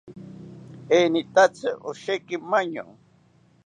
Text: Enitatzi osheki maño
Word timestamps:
Enitatzi 0.99 1.69
osheki 1.89 2.35
maño 2.49 2.85